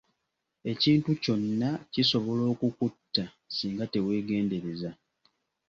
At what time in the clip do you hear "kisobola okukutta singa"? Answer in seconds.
1.93-3.85